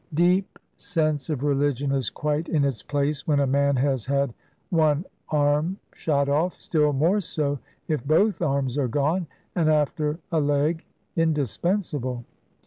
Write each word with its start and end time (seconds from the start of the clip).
Deep 0.15 0.57
sense 0.77 1.29
of 1.29 1.43
religion 1.43 1.91
is 1.91 2.09
quite 2.09 2.49
in 2.49 2.65
its 2.65 2.81
place 2.81 3.27
when 3.27 3.39
a 3.39 3.45
man 3.45 3.75
has 3.75 4.07
had 4.07 4.33
one 4.71 5.05
arm 5.29 5.77
shot 5.93 6.27
off, 6.27 6.59
still 6.59 6.91
more 6.91 7.19
so 7.19 7.59
if 7.87 8.03
both 8.03 8.41
arms 8.41 8.79
are 8.79 8.87
gone, 8.87 9.27
and 9.55 9.69
after 9.69 10.17
a 10.31 10.39
leg, 10.39 10.83
indispensable. 11.15 12.25